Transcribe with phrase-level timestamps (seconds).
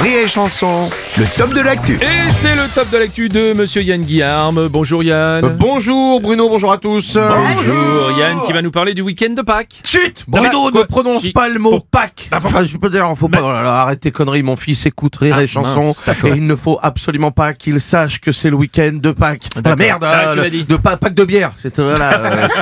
[0.00, 1.92] Rire et Chanson, le top de l'actu.
[1.94, 4.68] Et c'est le top de l'actu de Monsieur Yann Guillarme.
[4.68, 5.56] Bonjour Yann.
[5.58, 7.18] Bonjour Bruno, bonjour à tous.
[7.18, 9.80] Bonjour Yann qui va nous parler du week-end de Pâques.
[9.86, 12.30] Chut Bruno, ne prononce pas le mot Pâques.
[12.32, 13.40] Enfin, je peux dire, faut pas.
[13.40, 15.92] là là, arrête tes conneries, mon fils écoute rire Ah, et d'accord.
[16.24, 19.42] et il ne faut absolument pas qu'il sache que c'est le week-end de Pâques.
[19.56, 19.76] La D'accord.
[19.78, 20.64] merde, Ah, euh, tu l'as dit.
[20.64, 21.50] de Pa- Pâques de bière.
[21.78, 22.48] Euh,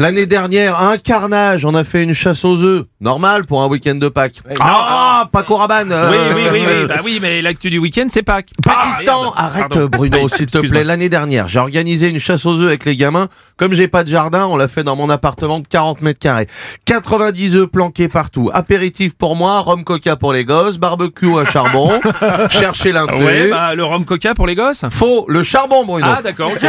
[0.00, 2.84] L'année dernière, un carnage, on a fait une chasse aux œufs.
[3.00, 4.42] Normal pour un week-end de Pâques.
[4.58, 5.92] Ah, Paco Rabanne.
[5.92, 6.66] euh, Oui, oui, oui, oui.
[6.68, 8.50] euh, Bah oui, mais l'actu du week-end c'est Pâques.
[8.64, 9.86] Pakistan, Ah, arrête pardon.
[9.86, 10.82] Bruno, s'il te plaît.
[10.82, 13.28] L'année dernière, j'ai organisé une chasse aux œufs avec les gamins.
[13.56, 16.48] Comme j'ai pas de jardin, on l'a fait dans mon appartement de 40 mètres carrés.
[16.86, 18.50] 90 œufs planqués partout.
[18.52, 22.00] Apéritif pour moi, rhum coca pour les gosses, barbecue à charbon.
[22.50, 23.24] Cherchez l'intrus.
[23.24, 24.84] Ouais, bah le rhum coca pour les gosses.
[24.90, 26.06] Faux, le charbon Bruno.
[26.08, 26.68] Ah d'accord, ok.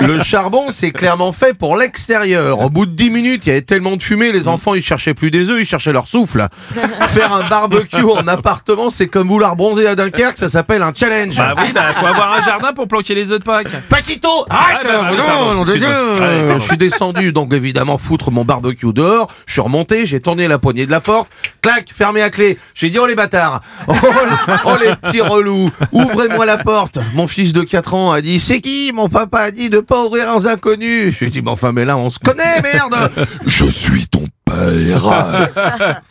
[0.02, 2.60] Le charbon, c'est clairement fait pour l'extérieur.
[2.60, 5.14] Au bout de 10 minutes, il y avait tellement de fumée, les enfants, ils cherchaient
[5.14, 6.46] plus des œufs, ils cherchaient leur souffle.
[7.08, 11.36] Faire un barbecue en appartement, c'est comme vouloir bronzer à Dunkerque, ça s'appelle un challenge.
[11.36, 13.68] Bah oui, bah faut avoir un jardin pour planquer les œufs de Pâques.
[13.88, 15.76] Paquito Arrête Ah, bah, non, de.
[15.76, 15.86] Dieu.
[15.88, 16.58] Ouais, pardon.
[16.58, 19.28] Je suis descendu, donc évidemment foutre mon barbecue dehors.
[19.46, 21.28] Je suis remonté, j'ai tourné la poignée de la porte.
[21.62, 22.58] Clac, fermé à clé.
[22.74, 27.26] J'ai dit, oh les bâtards Oh, les- oh, les petits relous Ouvrez-moi la porte Mon
[27.26, 28.92] fils de 4 ans a dit, c'est qui?
[28.94, 31.12] Mon papa a dit de pas ouvrir un inconnu.
[31.18, 33.10] J'ai dit, mais enfin, mais là, on se connaît, merde
[33.46, 35.06] Je suis ton père.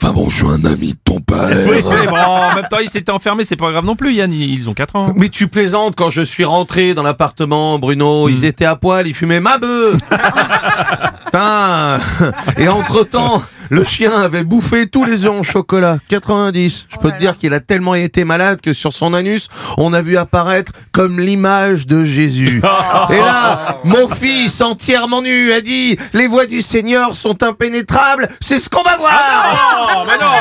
[0.02, 1.38] Enfin bon, je suis un ami de ton père.
[1.68, 4.32] Oui, mais bon, en même temps il s'était enfermé, c'est pas grave non plus Yann,
[4.32, 5.14] ils ils ont 4 ans.
[5.16, 8.30] Mais tu plaisantes quand je suis rentré dans l'appartement, Bruno.
[8.30, 9.98] Ils étaient à poil, ils fumaient ma bœuf.
[11.26, 11.77] Putain.
[12.58, 15.98] Et entre temps, le chien avait bouffé tous les œufs en chocolat.
[16.10, 16.86] 90.
[16.90, 20.02] Je peux te dire qu'il a tellement été malade que sur son anus, on a
[20.02, 22.62] vu apparaître comme l'image de Jésus.
[23.10, 28.28] Et là, mon fils entièrement nu a dit, les voies du Seigneur sont impénétrables.
[28.40, 29.98] C'est ce qu'on va voir.
[29.98, 30.32] Oh, mais non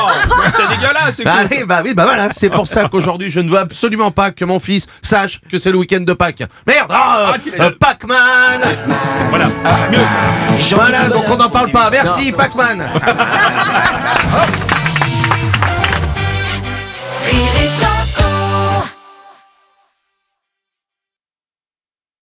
[0.55, 1.53] C'est dégueulasse, c'est Bah, cool.
[1.53, 4.45] allez, bah oui, bah voilà, c'est pour ça qu'aujourd'hui je ne veux absolument pas que
[4.45, 6.43] mon fils sache que c'est le week-end de Pâques.
[6.65, 8.61] Merde, ah, tu- euh, Pac-Man
[9.29, 9.49] Voilà.
[10.75, 11.89] Voilà, donc on n'en parle pas.
[11.89, 12.85] Merci, Pac-Man